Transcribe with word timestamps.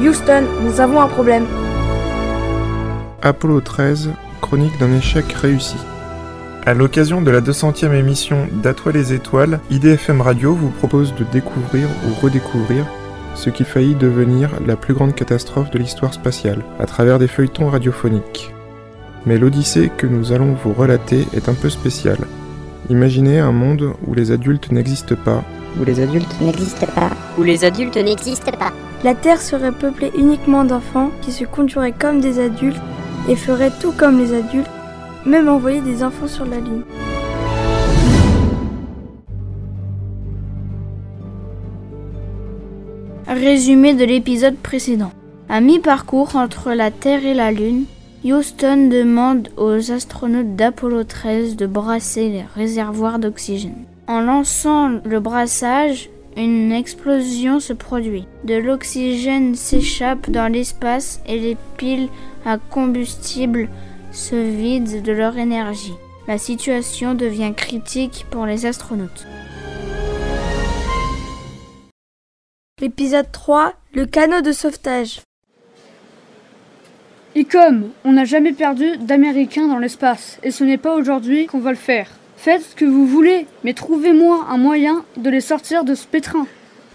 Houston, 0.00 0.44
nous 0.62 0.80
avons 0.80 1.00
un 1.00 1.06
problème. 1.06 1.44
Apollo 3.22 3.60
13, 3.60 4.10
chronique 4.40 4.78
d'un 4.78 4.92
échec 4.96 5.30
réussi. 5.32 5.76
À 6.64 6.72
l'occasion 6.72 7.20
de 7.20 7.30
la 7.30 7.42
200e 7.42 7.92
émission 7.92 8.48
d'Atoile 8.50 8.94
les 8.94 9.12
étoiles, 9.12 9.60
IDFM 9.70 10.22
Radio 10.22 10.54
vous 10.54 10.70
propose 10.70 11.14
de 11.14 11.24
découvrir 11.24 11.88
ou 12.06 12.24
redécouvrir 12.24 12.86
ce 13.34 13.50
qui 13.50 13.64
faillit 13.64 13.96
devenir 13.96 14.50
la 14.66 14.76
plus 14.76 14.94
grande 14.94 15.14
catastrophe 15.14 15.70
de 15.70 15.78
l'histoire 15.78 16.14
spatiale, 16.14 16.64
à 16.78 16.86
travers 16.86 17.18
des 17.18 17.28
feuilletons 17.28 17.68
radiophoniques. 17.68 18.54
Mais 19.26 19.36
l'odyssée 19.36 19.90
que 19.94 20.06
nous 20.06 20.32
allons 20.32 20.54
vous 20.54 20.72
relater 20.72 21.26
est 21.34 21.50
un 21.50 21.54
peu 21.54 21.68
spéciale. 21.68 22.26
Imaginez 22.88 23.40
un 23.40 23.52
monde 23.52 23.92
où 24.06 24.14
les 24.14 24.30
adultes 24.30 24.72
n'existent 24.72 25.16
pas, 25.16 25.42
où 25.80 25.84
les 25.84 26.00
adultes 26.00 26.40
n'existent 26.40 26.86
pas, 26.94 27.10
où 27.38 27.42
les 27.42 27.64
adultes 27.64 27.96
n'existent 27.96 28.52
pas. 28.52 28.72
La 29.02 29.14
Terre 29.14 29.40
serait 29.40 29.72
peuplée 29.72 30.12
uniquement 30.16 30.64
d'enfants 30.64 31.10
qui 31.20 31.32
se 31.32 31.44
conduiraient 31.44 31.92
comme 31.92 32.20
des 32.20 32.38
adultes 32.38 32.80
et 33.28 33.36
feraient 33.36 33.72
tout 33.80 33.92
comme 33.92 34.18
les 34.18 34.34
adultes, 34.34 34.70
même 35.26 35.48
envoyer 35.48 35.80
des 35.80 36.02
enfants 36.02 36.28
sur 36.28 36.46
la 36.46 36.56
Lune. 36.56 36.84
Résumé 43.26 43.94
de 43.94 44.04
l'épisode 44.04 44.56
précédent. 44.56 45.10
À 45.48 45.60
mi-parcours 45.60 46.36
entre 46.36 46.72
la 46.72 46.90
Terre 46.90 47.26
et 47.26 47.34
la 47.34 47.52
Lune, 47.52 47.84
Houston 48.24 48.88
demande 48.88 49.48
aux 49.58 49.92
astronautes 49.92 50.56
d'Apollo 50.56 51.04
13 51.04 51.56
de 51.56 51.66
brasser 51.66 52.30
les 52.30 52.44
réservoirs 52.54 53.18
d'oxygène. 53.18 53.84
En 54.06 54.20
lançant 54.20 55.00
le 55.02 55.18
brassage, 55.18 56.10
une 56.36 56.72
explosion 56.72 57.58
se 57.58 57.72
produit. 57.72 58.26
De 58.44 58.54
l'oxygène 58.54 59.54
s'échappe 59.54 60.28
dans 60.28 60.52
l'espace 60.52 61.22
et 61.26 61.38
les 61.38 61.56
piles 61.78 62.08
à 62.44 62.58
combustible 62.58 63.68
se 64.12 64.36
vident 64.36 65.00
de 65.02 65.12
leur 65.12 65.38
énergie. 65.38 65.94
La 66.28 66.36
situation 66.36 67.14
devient 67.14 67.54
critique 67.56 68.26
pour 68.30 68.44
les 68.44 68.66
astronautes. 68.66 69.26
L'épisode 72.80 73.32
3, 73.32 73.72
le 73.94 74.04
canot 74.04 74.42
de 74.42 74.52
sauvetage. 74.52 75.22
Et 77.34 77.44
comme 77.44 77.90
on 78.04 78.12
n'a 78.12 78.26
jamais 78.26 78.52
perdu 78.52 78.98
d'Américains 78.98 79.66
dans 79.66 79.78
l'espace, 79.78 80.38
et 80.42 80.50
ce 80.50 80.62
n'est 80.62 80.78
pas 80.78 80.94
aujourd'hui 80.94 81.46
qu'on 81.46 81.60
va 81.60 81.70
le 81.70 81.76
faire. 81.76 82.10
Faites 82.44 82.60
ce 82.60 82.76
que 82.76 82.84
vous 82.84 83.06
voulez, 83.06 83.46
mais 83.64 83.72
trouvez-moi 83.72 84.44
un 84.50 84.58
moyen 84.58 85.06
de 85.16 85.30
les 85.30 85.40
sortir 85.40 85.82
de 85.82 85.94
ce 85.94 86.06
pétrin. 86.06 86.46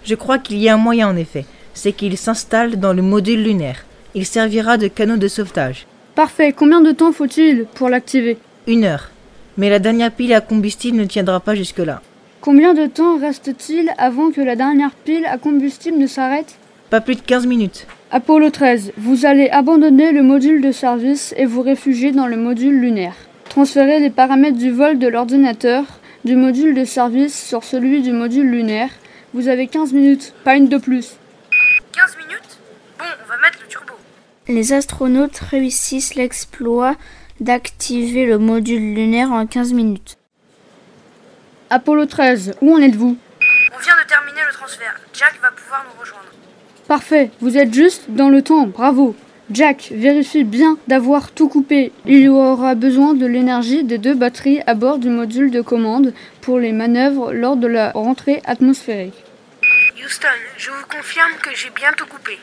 Je 0.04 0.14
crois 0.14 0.38
qu'il 0.38 0.58
y 0.58 0.68
a 0.68 0.74
un 0.74 0.76
moyen 0.76 1.08
en 1.08 1.16
effet, 1.16 1.44
c'est 1.74 1.90
qu'il 1.90 2.16
s'installe 2.16 2.78
dans 2.78 2.92
le 2.92 3.02
module 3.02 3.42
lunaire. 3.42 3.84
Il 4.14 4.26
servira 4.26 4.76
de 4.76 4.86
canot 4.86 5.16
de 5.16 5.26
sauvetage. 5.26 5.88
Parfait, 6.14 6.52
combien 6.52 6.80
de 6.80 6.92
temps 6.92 7.10
faut-il 7.10 7.66
pour 7.74 7.88
l'activer? 7.88 8.38
Une 8.68 8.84
heure. 8.84 9.10
Mais 9.58 9.70
la 9.70 9.80
dernière 9.80 10.12
pile 10.12 10.34
à 10.34 10.40
combustible 10.40 10.98
ne 10.98 11.04
tiendra 11.04 11.40
pas 11.40 11.56
jusque-là. 11.56 12.00
Combien 12.40 12.72
de 12.72 12.86
temps 12.86 13.18
reste-t-il 13.18 13.92
avant 13.98 14.30
que 14.30 14.40
la 14.40 14.54
dernière 14.54 14.92
pile 14.92 15.26
à 15.26 15.36
combustible 15.36 15.98
ne 15.98 16.06
s'arrête? 16.06 16.58
Pas 16.90 17.00
plus 17.00 17.16
de 17.16 17.22
15 17.22 17.48
minutes. 17.48 17.88
Apollo 18.12 18.50
13, 18.50 18.92
vous 18.96 19.26
allez 19.26 19.48
abandonner 19.48 20.12
le 20.12 20.22
module 20.22 20.62
de 20.62 20.70
service 20.70 21.34
et 21.36 21.44
vous 21.44 21.62
réfugier 21.62 22.12
dans 22.12 22.28
le 22.28 22.36
module 22.36 22.80
lunaire. 22.80 23.16
Transférez 23.50 23.98
les 23.98 24.10
paramètres 24.10 24.58
du 24.58 24.70
vol 24.70 25.00
de 25.00 25.08
l'ordinateur 25.08 25.82
du 26.24 26.36
module 26.36 26.72
de 26.72 26.84
service 26.84 27.36
sur 27.36 27.64
celui 27.64 28.00
du 28.00 28.12
module 28.12 28.48
lunaire. 28.48 28.90
Vous 29.34 29.48
avez 29.48 29.66
15 29.66 29.92
minutes, 29.92 30.34
pas 30.44 30.54
une 30.54 30.68
de 30.68 30.78
plus. 30.78 31.16
15 31.90 32.16
minutes 32.18 32.58
Bon, 32.96 33.04
on 33.24 33.28
va 33.28 33.36
mettre 33.38 33.58
le 33.60 33.66
turbo. 33.66 33.94
Les 34.46 34.72
astronautes 34.72 35.38
réussissent 35.38 36.14
l'exploit 36.14 36.94
d'activer 37.40 38.24
le 38.24 38.38
module 38.38 38.94
lunaire 38.94 39.32
en 39.32 39.44
15 39.44 39.72
minutes. 39.72 40.16
Apollo 41.70 42.06
13, 42.06 42.54
où 42.60 42.72
en 42.72 42.80
êtes-vous? 42.80 43.16
On 43.74 43.78
vient 43.80 43.94
de 44.00 44.08
terminer 44.08 44.42
le 44.46 44.52
transfert. 44.52 44.94
Jack 45.12 45.34
va 45.42 45.50
pouvoir 45.50 45.84
nous 45.92 46.00
rejoindre. 46.00 46.30
Parfait, 46.86 47.32
vous 47.40 47.56
êtes 47.56 47.74
juste 47.74 48.04
dans 48.10 48.28
le 48.28 48.42
temps, 48.42 48.68
bravo. 48.68 49.16
Jack, 49.52 49.90
vérifie 49.92 50.44
bien 50.44 50.78
d'avoir 50.86 51.32
tout 51.32 51.48
coupé. 51.48 51.90
Il 52.06 52.20
y 52.20 52.28
aura 52.28 52.76
besoin 52.76 53.14
de 53.14 53.26
l'énergie 53.26 53.82
des 53.82 53.98
deux 53.98 54.14
batteries 54.14 54.60
à 54.68 54.74
bord 54.74 54.98
du 54.98 55.08
module 55.08 55.50
de 55.50 55.60
commande 55.60 56.12
pour 56.40 56.60
les 56.60 56.70
manœuvres 56.70 57.32
lors 57.32 57.56
de 57.56 57.66
la 57.66 57.90
rentrée 57.90 58.42
atmosphérique. 58.44 59.24
Houston, 60.04 60.28
je 60.56 60.70
vous 60.70 60.86
confirme 60.88 61.32
que 61.42 61.50
j'ai 61.56 61.70
bien 61.70 61.90
tout 61.96 62.06
coupé. 62.06 62.38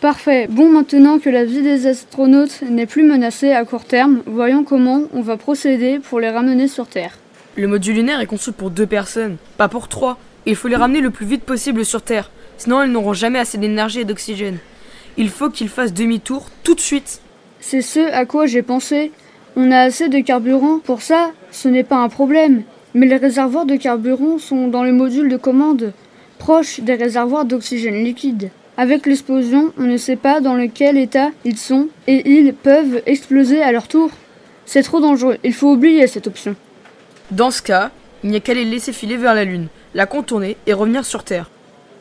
Parfait. 0.00 0.46
Bon, 0.48 0.70
maintenant 0.70 1.18
que 1.18 1.28
la 1.28 1.44
vie 1.44 1.62
des 1.62 1.86
astronautes 1.86 2.62
n'est 2.62 2.86
plus 2.86 3.02
menacée 3.02 3.52
à 3.52 3.64
court 3.66 3.84
terme, 3.84 4.22
voyons 4.24 4.64
comment 4.64 5.02
on 5.12 5.20
va 5.20 5.36
procéder 5.36 5.98
pour 5.98 6.20
les 6.20 6.30
ramener 6.30 6.68
sur 6.68 6.86
Terre. 6.86 7.18
Le 7.56 7.68
module 7.68 7.96
lunaire 7.96 8.20
est 8.20 8.26
conçu 8.26 8.52
pour 8.52 8.70
deux 8.70 8.86
personnes, 8.86 9.36
pas 9.58 9.68
pour 9.68 9.88
trois. 9.88 10.18
Il 10.46 10.56
faut 10.56 10.68
les 10.68 10.76
ramener 10.76 11.00
le 11.00 11.10
plus 11.10 11.26
vite 11.26 11.44
possible 11.44 11.84
sur 11.84 12.00
Terre, 12.00 12.30
sinon 12.56 12.80
elles 12.80 12.90
n'auront 12.90 13.14
jamais 13.14 13.38
assez 13.38 13.58
d'énergie 13.58 14.00
et 14.00 14.04
d'oxygène. 14.04 14.58
Il 15.18 15.30
faut 15.30 15.50
qu'ils 15.50 15.68
fassent 15.68 15.94
demi-tour 15.94 16.46
tout 16.62 16.74
de 16.74 16.80
suite. 16.80 17.20
C'est 17.60 17.80
ce 17.80 18.12
à 18.12 18.26
quoi 18.26 18.46
j'ai 18.46 18.62
pensé. 18.62 19.12
On 19.56 19.70
a 19.70 19.80
assez 19.80 20.08
de 20.08 20.20
carburant 20.20 20.78
pour 20.78 21.00
ça, 21.00 21.32
ce 21.50 21.68
n'est 21.68 21.84
pas 21.84 21.96
un 21.96 22.08
problème. 22.08 22.62
Mais 22.94 23.06
les 23.06 23.16
réservoirs 23.16 23.66
de 23.66 23.76
carburant 23.76 24.38
sont 24.38 24.68
dans 24.68 24.84
le 24.84 24.92
module 24.92 25.30
de 25.30 25.36
commande, 25.36 25.92
proche 26.38 26.80
des 26.80 26.94
réservoirs 26.94 27.44
d'oxygène 27.44 28.04
liquide. 28.04 28.50
Avec 28.76 29.06
l'explosion, 29.06 29.72
on 29.78 29.84
ne 29.84 29.96
sait 29.96 30.16
pas 30.16 30.40
dans 30.40 30.54
lequel 30.54 30.98
état 30.98 31.30
ils 31.44 31.56
sont 31.56 31.88
et 32.06 32.30
ils 32.30 32.52
peuvent 32.52 33.02
exploser 33.06 33.62
à 33.62 33.72
leur 33.72 33.88
tour. 33.88 34.10
C'est 34.66 34.82
trop 34.82 35.00
dangereux, 35.00 35.38
il 35.44 35.54
faut 35.54 35.72
oublier 35.72 36.06
cette 36.06 36.26
option. 36.26 36.54
Dans 37.30 37.50
ce 37.50 37.62
cas, 37.62 37.90
il 38.22 38.30
n'y 38.30 38.36
a 38.36 38.40
qu'à 38.40 38.52
les 38.52 38.64
laisser 38.64 38.92
filer 38.92 39.16
vers 39.16 39.34
la 39.34 39.44
Lune, 39.44 39.68
la 39.94 40.04
contourner 40.04 40.56
et 40.66 40.74
revenir 40.74 41.04
sur 41.04 41.24
Terre. 41.24 41.50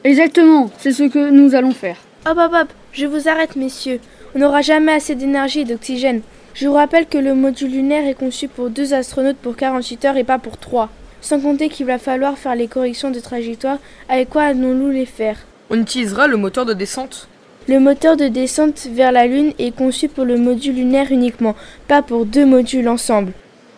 Exactement, 0.04 0.70
c'est 0.80 0.92
ce 0.92 1.04
que 1.04 1.30
nous 1.30 1.56
allons 1.56 1.72
faire. 1.72 1.98
Hop 2.26 2.38
hop 2.38 2.52
hop, 2.54 2.68
je 2.96 3.06
vous 3.06 3.28
arrête 3.28 3.58
messieurs. 3.58 4.00
On 4.34 4.40
n'aura 4.40 4.62
jamais 4.62 4.94
assez 4.94 5.16
d'énergie 5.16 5.62
et 5.62 5.66
d'oxygène. 5.66 6.22
Je 6.54 6.66
vous 6.68 6.74
rappelle 6.74 7.06
que 7.06 7.18
le 7.18 7.36
module 7.36 7.72
lunaire 7.72 8.08
est 8.08 8.14
conçu 8.14 8.48
pour 8.48 8.70
deux 8.70 8.94
astronautes 8.94 9.36
pour 9.36 9.58
48 9.58 10.06
heures 10.06 10.18
et 10.18 10.24
pas 10.24 10.40
pour 10.40 10.58
trois. 10.58 10.90
Sans 11.20 11.42
compter 11.42 11.68
qu'il 11.68 11.86
va 11.86 11.98
falloir 11.98 12.38
faire 12.38 12.56
les 12.56 12.68
corrections 12.68 13.12
de 13.12 13.20
trajectoire, 13.20 13.80
avec 14.08 14.30
quoi 14.30 14.44
allons-nous 14.44 14.92
les 14.92 15.06
faire? 15.06 15.38
On 15.70 15.82
utilisera 15.82 16.28
le 16.28 16.38
moteur 16.38 16.66
de 16.66 16.74
descente. 16.74 17.28
Le 17.68 17.80
moteur 17.80 18.16
de 18.16 18.28
descente 18.28 18.88
vers 18.92 19.12
la 19.12 19.28
Lune 19.28 19.52
est 19.60 19.76
conçu 19.76 20.08
pour 20.08 20.24
le 20.24 20.38
module 20.38 20.76
lunaire 20.76 21.12
uniquement, 21.12 21.56
pas 21.90 22.02
pour 22.02 22.26
deux 22.26 22.46
modules 22.46 22.88
ensemble. 22.88 23.34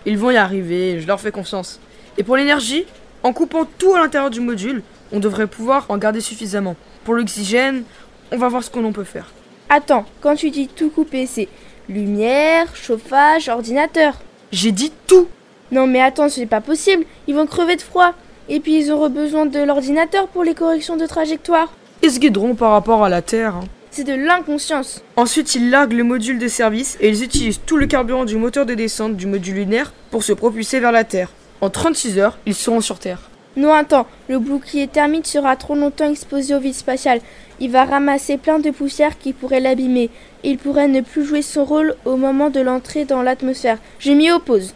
Ils 0.05 0.17
vont 0.17 0.29
y 0.29 0.37
arriver, 0.37 0.99
je 0.99 1.07
leur 1.07 1.19
fais 1.19 1.31
confiance. 1.31 1.79
Et 2.19 2.23
pour 2.23 2.37
l'énergie, 2.37 2.85
en 3.23 3.33
coupant 3.33 3.65
tout 3.79 3.95
à 3.95 3.99
l'intérieur 3.99 4.29
du 4.29 4.41
module, 4.41 4.83
on 5.11 5.19
devrait 5.19 5.47
pouvoir 5.47 5.85
en 5.89 5.97
garder 5.97 6.21
suffisamment. 6.21 6.75
Pour 7.05 7.15
l'oxygène, 7.15 7.83
on 8.31 8.37
va 8.37 8.47
voir 8.49 8.63
ce 8.63 8.69
qu'on 8.69 8.91
peut 8.91 9.03
faire. 9.03 9.31
Attends, 9.69 10.05
quand 10.21 10.35
tu 10.35 10.49
dis 10.49 10.67
tout 10.67 10.89
couper, 10.89 11.25
c'est 11.25 11.47
lumière, 11.89 12.75
chauffage, 12.75 13.49
ordinateur. 13.49 14.13
J'ai 14.51 14.71
dit 14.71 14.91
tout 15.07 15.27
Non 15.71 15.87
mais 15.87 16.01
attends, 16.01 16.29
c'est 16.29 16.45
pas 16.45 16.61
possible, 16.61 17.05
ils 17.27 17.35
vont 17.35 17.45
crever 17.45 17.75
de 17.75 17.81
froid. 17.81 18.13
Et 18.49 18.59
puis 18.61 18.77
ils 18.79 18.91
auront 18.91 19.09
besoin 19.09 19.45
de 19.45 19.59
l'ordinateur 19.59 20.27
pour 20.29 20.43
les 20.43 20.53
corrections 20.53 20.95
de 20.95 21.05
trajectoire. 21.05 21.73
Ils 22.01 22.11
se 22.11 22.19
guideront 22.19 22.55
par 22.55 22.71
rapport 22.71 23.03
à 23.03 23.09
la 23.09 23.21
Terre. 23.21 23.55
hein. 23.55 23.63
C'est 23.91 24.03
de 24.03 24.13
l'inconscience. 24.13 25.01
Ensuite, 25.15 25.55
ils 25.55 25.69
larguent 25.71 25.93
le 25.93 26.03
module 26.03 26.37
de 26.37 26.47
service 26.47 26.97
et 27.01 27.09
ils 27.09 27.23
utilisent 27.23 27.59
tout 27.65 27.77
le 27.77 27.87
carburant 27.87 28.25
du 28.25 28.35
moteur 28.37 28.65
de 28.65 28.75
descente 28.75 29.15
du 29.15 29.25
module 29.25 29.55
lunaire 29.55 29.91
pour 30.11 30.23
se 30.23 30.33
propulser 30.33 30.79
vers 30.79 30.91
la 30.91 31.03
Terre. 31.03 31.31
En 31.61 31.69
36 31.71 32.19
heures, 32.19 32.37
ils 32.45 32.53
seront 32.53 32.79
sur 32.81 32.99
Terre. 32.99 33.19
Non, 33.57 33.73
attends, 33.73 34.05
le 34.29 34.37
bouclier 34.37 34.87
thermique 34.87 35.25
sera 35.25 35.55
trop 35.55 35.73
longtemps 35.73 36.09
exposé 36.09 36.53
au 36.53 36.59
vide 36.59 36.75
spatial. 36.75 37.19
Il 37.59 37.71
va 37.71 37.85
ramasser 37.85 38.37
plein 38.37 38.59
de 38.59 38.69
poussière 38.69 39.17
qui 39.17 39.33
pourrait 39.33 39.59
l'abîmer. 39.59 40.11
Il 40.43 40.59
pourrait 40.59 40.87
ne 40.87 41.01
plus 41.01 41.25
jouer 41.25 41.41
son 41.41 41.65
rôle 41.65 41.95
au 42.05 42.17
moment 42.17 42.51
de 42.51 42.59
l'entrée 42.59 43.03
dans 43.03 43.23
l'atmosphère. 43.23 43.79
Je 43.97 44.11
m'y 44.11 44.29
oppose. 44.29 44.75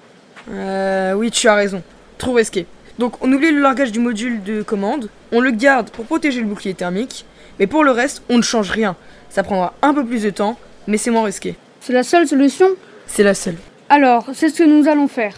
Euh, 0.50 1.14
oui, 1.14 1.30
tu 1.30 1.48
as 1.48 1.54
raison. 1.54 1.84
Trop 2.18 2.34
risqué. 2.34 2.66
Donc, 2.98 3.24
on 3.24 3.32
oublie 3.32 3.52
le 3.52 3.62
largage 3.62 3.92
du 3.92 4.00
module 4.00 4.44
de 4.44 4.64
commande, 4.64 5.10
on 5.32 5.42
le 5.42 5.52
garde 5.52 5.92
pour 5.92 6.06
protéger 6.06 6.42
le 6.42 6.48
bouclier 6.48 6.74
thermique, 6.74 7.26
mais 7.60 7.68
pour 7.68 7.84
le 7.84 7.92
reste, 7.92 8.24
on 8.30 8.38
ne 8.38 8.42
change 8.42 8.72
rien. 8.72 8.96
Ça 9.30 9.44
prendra 9.44 9.76
un 9.84 9.94
peu 9.94 10.04
plus 10.04 10.24
de 10.24 10.32
temps, 10.32 10.58
mais 10.88 10.98
c'est 10.98 11.12
moins 11.12 11.24
risqué. 11.24 11.56
C'est 11.80 11.94
la 11.94 12.04
seule 12.04 12.28
solution? 12.28 12.68
C'est 13.06 13.24
la 13.24 13.36
seule. 13.36 13.58
Alors, 13.90 14.26
c'est 14.34 14.50
ce 14.50 14.58
que 14.58 14.64
nous 14.64 14.88
allons 14.88 15.08
faire. 15.08 15.36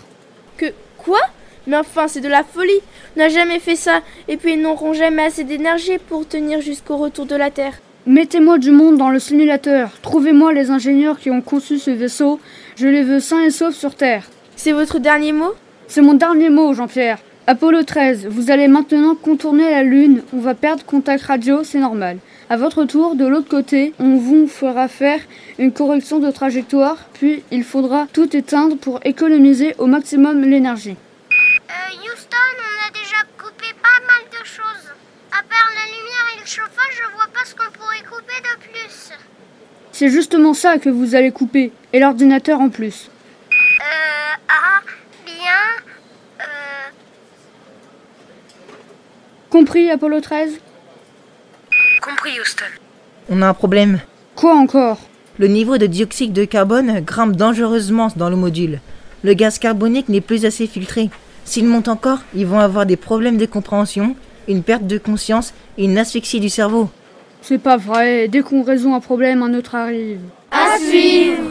Que 0.57 0.67
quoi? 0.97 1.19
Mais 1.67 1.77
enfin, 1.77 2.07
c'est 2.07 2.21
de 2.21 2.27
la 2.27 2.43
folie. 2.43 2.81
On 3.15 3.19
n'a 3.19 3.29
jamais 3.29 3.59
fait 3.59 3.75
ça. 3.75 4.01
Et 4.27 4.37
puis, 4.37 4.53
ils 4.53 4.61
n'auront 4.61 4.93
jamais 4.93 5.23
assez 5.23 5.43
d'énergie 5.43 5.97
pour 5.97 6.27
tenir 6.27 6.61
jusqu'au 6.61 6.97
retour 6.97 7.25
de 7.25 7.35
la 7.35 7.51
Terre. 7.51 7.79
Mettez-moi 8.05 8.57
du 8.57 8.71
monde 8.71 8.97
dans 8.97 9.09
le 9.09 9.19
simulateur. 9.19 9.91
Trouvez-moi 10.01 10.51
les 10.53 10.71
ingénieurs 10.71 11.19
qui 11.19 11.31
ont 11.31 11.41
conçu 11.41 11.79
ce 11.79 11.91
vaisseau. 11.91 12.39
Je 12.75 12.87
les 12.87 13.03
veux 13.03 13.19
sains 13.19 13.43
et 13.43 13.49
saufs 13.49 13.75
sur 13.75 13.95
Terre. 13.95 14.25
C'est 14.55 14.73
votre 14.73 14.99
dernier 14.99 15.31
mot? 15.31 15.53
C'est 15.87 16.01
mon 16.01 16.13
dernier 16.13 16.49
mot, 16.49 16.73
Jean-Pierre. 16.73 17.19
Apollo 17.45 17.83
13, 17.83 18.27
vous 18.27 18.51
allez 18.51 18.69
maintenant 18.69 19.15
contourner 19.15 19.69
la 19.69 19.83
Lune. 19.83 20.23
On 20.33 20.39
va 20.39 20.53
perdre 20.53 20.85
contact 20.85 21.25
radio, 21.25 21.65
c'est 21.65 21.79
normal. 21.79 22.19
À 22.49 22.55
votre 22.55 22.85
tour, 22.85 23.15
de 23.15 23.25
l'autre 23.25 23.49
côté, 23.49 23.93
on 23.99 24.15
vous 24.15 24.47
fera 24.47 24.87
faire 24.87 25.19
une 25.59 25.73
correction 25.73 26.19
de 26.19 26.31
trajectoire, 26.31 26.97
puis 27.13 27.43
il 27.51 27.65
faudra 27.65 28.07
tout 28.13 28.33
éteindre 28.35 28.77
pour 28.77 29.01
économiser 29.03 29.75
au 29.77 29.87
maximum 29.87 30.41
l'énergie. 30.41 30.95
Euh, 31.69 32.05
Houston, 32.05 32.37
on 32.59 32.87
a 32.87 32.91
déjà 32.91 33.17
coupé 33.37 33.67
pas 33.81 33.99
mal 34.07 34.23
de 34.31 34.45
choses. 34.45 34.93
À 35.31 35.43
part 35.43 35.69
la 35.75 35.85
lumière 35.91 36.27
et 36.37 36.39
le 36.39 36.45
chauffage, 36.45 36.95
je 36.95 37.11
vois 37.13 37.27
pas 37.33 37.43
ce 37.43 37.55
qu'on 37.55 37.71
pourrait 37.77 38.03
couper 38.09 38.39
de 38.39 38.71
plus. 38.71 39.11
C'est 39.93 40.09
justement 40.09 40.55
ça 40.55 40.79
que 40.79 40.89
vous 40.89 41.13
allez 41.13 41.31
couper, 41.31 41.71
et 41.93 41.99
l'ordinateur 41.99 42.59
en 42.59 42.69
plus. 42.69 43.11
Euh, 43.51 44.35
ah, 44.49 44.81
bien. 45.23 45.83
Euh, 46.41 46.43
Compris, 49.51 49.91
Apollo 49.91 50.19
13 50.19 50.59
Compris, 52.01 52.39
Houston. 52.41 52.65
On 53.29 53.43
a 53.43 53.47
un 53.47 53.53
problème. 53.53 53.99
Quoi 54.35 54.55
encore? 54.55 54.97
Le 55.37 55.45
niveau 55.45 55.77
de 55.77 55.85
dioxyde 55.85 56.33
de 56.33 56.43
carbone 56.43 57.01
grimpe 57.01 57.35
dangereusement 57.35 58.11
dans 58.15 58.31
le 58.31 58.35
module. 58.35 58.81
Le 59.23 59.35
gaz 59.35 59.59
carbonique 59.59 60.09
n'est 60.09 60.21
plus 60.21 60.45
assez 60.45 60.65
filtré. 60.65 61.11
S'il 61.45 61.67
monte 61.67 61.87
encore, 61.87 62.19
ils 62.33 62.47
vont 62.47 62.59
avoir 62.59 62.87
des 62.87 62.97
problèmes 62.97 63.37
de 63.37 63.45
compréhension, 63.45 64.15
une 64.47 64.63
perte 64.63 64.87
de 64.87 64.97
conscience 64.97 65.53
et 65.77 65.85
une 65.85 65.99
asphyxie 65.99 66.39
du 66.39 66.49
cerveau. 66.49 66.89
C'est 67.45 67.57
pas 67.57 67.75
vrai, 67.75 68.29
dès 68.29 68.39
qu'on 68.39 68.63
résout 68.63 68.93
un 68.93 69.01
problème, 69.01 69.43
un 69.43 69.53
autre 69.53 69.75
arrive. 69.75 70.21
À 70.49 70.77
suivre 70.79 71.43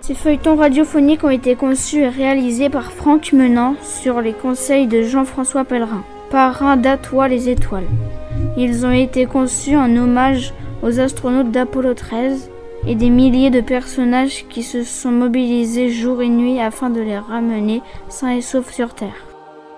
Ces 0.00 0.14
feuilletons 0.14 0.54
radiophoniques 0.54 1.24
ont 1.24 1.28
été 1.28 1.56
conçus 1.56 2.02
et 2.02 2.08
réalisés 2.08 2.70
par 2.70 2.92
Franck 2.92 3.32
Menant 3.32 3.74
sur 3.82 4.20
les 4.20 4.34
conseils 4.34 4.86
de 4.86 5.02
Jean-François 5.02 5.64
Pellerin, 5.64 6.04
parrain 6.30 6.76
d'Atoile 6.76 7.32
les 7.32 7.48
Étoiles. 7.48 7.88
Ils 8.56 8.86
ont 8.86 8.92
été 8.92 9.26
conçus 9.26 9.76
en 9.76 9.96
hommage 9.96 10.54
aux 10.84 11.00
astronautes 11.00 11.50
d'Apollo 11.50 11.94
13 11.94 12.48
et 12.86 12.94
des 12.94 13.10
milliers 13.10 13.50
de 13.50 13.60
personnages 13.60 14.46
qui 14.48 14.62
se 14.62 14.84
sont 14.84 15.10
mobilisés 15.10 15.90
jour 15.90 16.22
et 16.22 16.28
nuit 16.28 16.60
afin 16.60 16.90
de 16.90 17.00
les 17.00 17.18
ramener 17.18 17.82
sains 18.08 18.36
et 18.36 18.40
saufs 18.40 18.72
sur 18.72 18.94
Terre. 18.94 19.26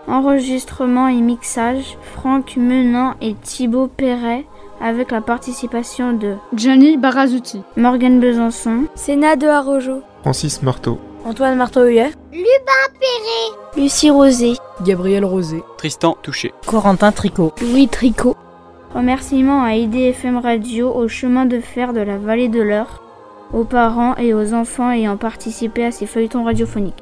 Enregistrement 0.06 1.08
et 1.08 1.20
mixage, 1.20 1.97
Franck 2.02 2.56
Menant 2.56 3.14
et 3.20 3.35
Thibaut 3.35 3.87
Perret 3.87 4.44
avec 4.81 5.11
la 5.11 5.20
participation 5.20 6.12
de 6.12 6.35
Gianni 6.55 6.97
Barazuti, 6.97 7.62
Morgane 7.76 8.19
Besançon, 8.19 8.85
Sénat 8.94 9.37
de 9.37 9.47
Harojo, 9.47 10.02
Francis 10.23 10.62
Marteau, 10.62 10.99
Antoine 11.25 11.56
Marteau-Huyet, 11.56 12.12
Lubin 12.32 12.88
Perret, 12.99 13.81
Lucie 13.82 14.11
Rosé, 14.11 14.55
Gabriel 14.82 15.25
Rosé. 15.25 15.62
Tristan 15.76 16.17
Touché. 16.23 16.55
Corentin 16.67 17.12
Tricot. 17.12 17.52
Louis 17.61 17.88
Tricot. 17.88 18.37
Remerciements 18.95 19.63
à 19.63 19.75
IDFM 19.75 20.39
Radio, 20.39 20.93
au 20.93 21.07
chemin 21.07 21.47
de 21.47 21.61
fer 21.61 21.93
de 21.93 22.01
la 22.01 22.19
vallée 22.19 22.49
de 22.49 22.61
l'Eure, 22.61 23.01
aux 23.53 23.63
parents 23.63 24.17
et 24.17 24.35
aux 24.35 24.53
enfants 24.53 24.91
ayant 24.91 25.17
participé 25.17 25.85
à 25.85 25.93
ces 25.93 26.07
feuilletons 26.07 26.43
radiophoniques. 26.43 27.00